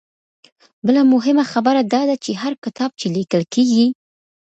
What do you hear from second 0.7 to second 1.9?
بله مهمه خبره